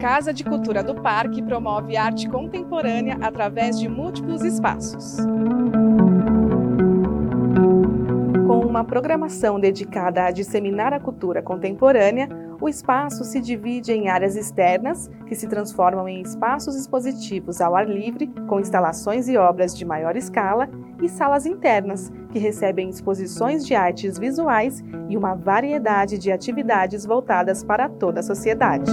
Casa 0.00 0.32
de 0.32 0.42
Cultura 0.42 0.82
do 0.82 0.94
Parque 0.94 1.42
promove 1.42 1.94
arte 1.94 2.26
contemporânea 2.26 3.18
através 3.20 3.78
de 3.78 3.86
múltiplos 3.86 4.42
espaços. 4.42 5.18
Com 8.46 8.60
uma 8.60 8.82
programação 8.82 9.60
dedicada 9.60 10.24
a 10.24 10.30
disseminar 10.30 10.94
a 10.94 10.98
cultura 10.98 11.42
contemporânea, 11.42 12.30
o 12.58 12.66
espaço 12.66 13.24
se 13.24 13.42
divide 13.42 13.92
em 13.92 14.08
áreas 14.08 14.36
externas, 14.36 15.10
que 15.26 15.34
se 15.34 15.46
transformam 15.46 16.08
em 16.08 16.22
espaços 16.22 16.74
expositivos 16.74 17.60
ao 17.60 17.76
ar 17.76 17.86
livre, 17.86 18.26
com 18.48 18.58
instalações 18.58 19.28
e 19.28 19.36
obras 19.36 19.76
de 19.76 19.84
maior 19.84 20.16
escala, 20.16 20.66
e 21.02 21.10
salas 21.10 21.44
internas, 21.44 22.10
que 22.32 22.38
recebem 22.38 22.88
exposições 22.88 23.66
de 23.66 23.74
artes 23.74 24.18
visuais 24.18 24.82
e 25.10 25.16
uma 25.16 25.34
variedade 25.34 26.16
de 26.16 26.32
atividades 26.32 27.04
voltadas 27.04 27.62
para 27.62 27.86
toda 27.86 28.20
a 28.20 28.22
sociedade. 28.22 28.90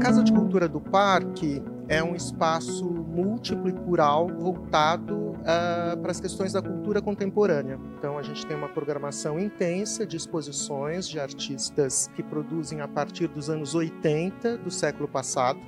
Casa 0.00 0.22
de 0.22 0.32
Cultura 0.32 0.68
do 0.68 0.80
Parque 0.80 1.60
é 1.88 2.00
um 2.02 2.14
espaço 2.14 2.84
múltiplo 2.84 3.68
e 3.68 3.72
plural 3.72 4.28
voltado 4.28 5.30
uh, 5.30 5.98
para 6.00 6.12
as 6.12 6.20
questões 6.20 6.52
da 6.52 6.62
cultura 6.62 7.02
contemporânea. 7.02 7.80
Então, 7.98 8.16
a 8.16 8.22
gente 8.22 8.46
tem 8.46 8.56
uma 8.56 8.68
programação 8.68 9.40
intensa 9.40 10.06
de 10.06 10.16
exposições 10.16 11.08
de 11.08 11.18
artistas 11.18 12.08
que 12.14 12.22
produzem 12.22 12.80
a 12.80 12.86
partir 12.86 13.26
dos 13.26 13.50
anos 13.50 13.74
80 13.74 14.58
do 14.58 14.70
século 14.70 15.08
passado. 15.08 15.58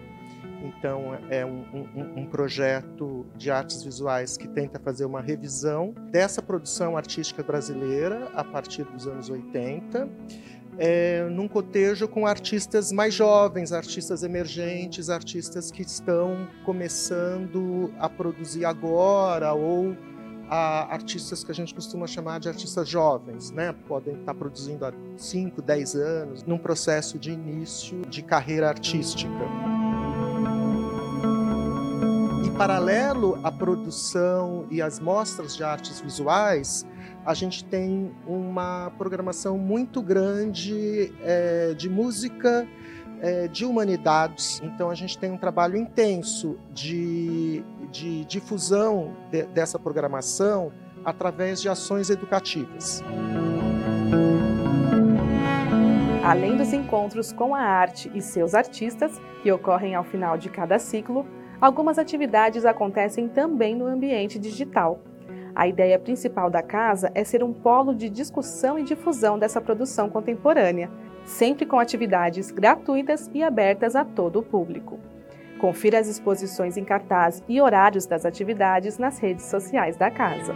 Então, 0.62 1.18
é 1.28 1.44
um, 1.44 1.64
um, 1.72 2.20
um, 2.20 2.26
projeto 2.26 3.26
de 3.36 3.50
artes 3.50 3.82
visuais 3.82 4.36
que 4.36 4.46
tenta 4.48 4.78
fazer 4.78 5.04
uma 5.04 5.20
revisão 5.20 5.94
dessa 6.10 6.40
produção 6.42 6.96
artística 6.96 7.42
brasileira 7.42 8.30
a 8.34 8.44
partir 8.44 8.84
dos 8.84 9.06
anos 9.06 9.30
80 9.30 10.08
é, 10.78 11.28
num 11.28 11.46
cotejo 11.46 12.08
com 12.08 12.26
artistas 12.26 12.90
mais 12.90 13.12
jovens, 13.12 13.70
artistas 13.70 14.22
emergentes, 14.22 15.10
artistas 15.10 15.70
que 15.70 15.82
estão 15.82 16.48
começando 16.64 17.92
a 17.98 18.08
produzir 18.08 18.64
agora 18.64 19.52
ou 19.52 19.94
a 20.48 20.92
artistas 20.92 21.44
que 21.44 21.52
a 21.52 21.54
gente 21.54 21.72
costuma 21.74 22.06
chamar 22.06 22.40
de 22.40 22.48
artistas 22.48 22.88
jovens, 22.88 23.52
né? 23.52 23.72
Podem 23.86 24.18
estar 24.18 24.34
produzindo 24.34 24.84
há 24.84 24.92
5, 25.16 25.62
10 25.62 25.94
anos, 25.94 26.42
num 26.44 26.58
processo 26.58 27.18
de 27.18 27.30
início 27.30 28.00
de 28.06 28.22
carreira 28.22 28.68
artística. 28.68 29.30
Paralelo 32.60 33.40
à 33.42 33.50
produção 33.50 34.66
e 34.70 34.82
às 34.82 35.00
mostras 35.00 35.56
de 35.56 35.64
artes 35.64 35.98
visuais, 35.98 36.86
a 37.24 37.32
gente 37.32 37.64
tem 37.64 38.14
uma 38.26 38.92
programação 38.98 39.56
muito 39.56 40.02
grande 40.02 41.10
é, 41.22 41.72
de 41.72 41.88
música 41.88 42.68
é, 43.22 43.48
de 43.48 43.64
humanidades. 43.64 44.60
Então, 44.62 44.90
a 44.90 44.94
gente 44.94 45.16
tem 45.16 45.30
um 45.32 45.38
trabalho 45.38 45.74
intenso 45.74 46.58
de, 46.70 47.64
de 47.90 48.26
difusão 48.26 49.16
de, 49.30 49.44
dessa 49.44 49.78
programação 49.78 50.70
através 51.02 51.62
de 51.62 51.68
ações 51.70 52.10
educativas. 52.10 53.02
Além 56.22 56.58
dos 56.58 56.74
encontros 56.74 57.32
com 57.32 57.54
a 57.54 57.62
arte 57.62 58.10
e 58.14 58.20
seus 58.20 58.54
artistas, 58.54 59.18
que 59.42 59.50
ocorrem 59.50 59.94
ao 59.94 60.04
final 60.04 60.36
de 60.36 60.50
cada 60.50 60.78
ciclo, 60.78 61.26
algumas 61.60 61.98
atividades 61.98 62.64
acontecem 62.64 63.28
também 63.28 63.74
no 63.74 63.86
ambiente 63.86 64.38
digital. 64.38 65.00
A 65.54 65.66
ideia 65.66 65.98
principal 65.98 66.48
da 66.48 66.62
casa 66.62 67.10
é 67.14 67.24
ser 67.24 67.42
um 67.42 67.52
polo 67.52 67.94
de 67.94 68.08
discussão 68.08 68.78
e 68.78 68.84
difusão 68.84 69.38
dessa 69.38 69.60
produção 69.60 70.08
contemporânea, 70.08 70.90
sempre 71.24 71.66
com 71.66 71.78
atividades 71.78 72.50
gratuitas 72.50 73.30
e 73.34 73.42
abertas 73.42 73.94
a 73.94 74.04
todo 74.04 74.38
o 74.38 74.42
público. 74.42 74.98
Confira 75.60 75.98
as 75.98 76.08
exposições 76.08 76.76
em 76.76 76.84
cartaz 76.84 77.42
e 77.46 77.60
horários 77.60 78.06
das 78.06 78.24
atividades 78.24 78.96
nas 78.96 79.18
redes 79.18 79.44
sociais 79.44 79.96
da 79.96 80.10
casa. 80.10 80.54